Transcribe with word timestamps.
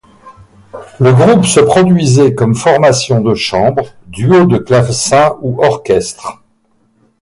Le 0.99 1.13
groupe 1.13 1.45
se 1.45 1.59
produisait 1.59 2.33
comme 2.33 2.55
formation 2.55 3.21
de 3.21 3.35
chambre, 3.35 3.83
duo 4.07 4.45
de 4.47 4.57
clavecins 4.57 5.37
ou 5.43 5.61
orchestre. 5.63 6.39